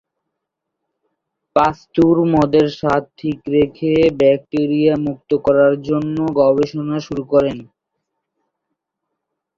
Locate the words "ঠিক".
3.19-3.39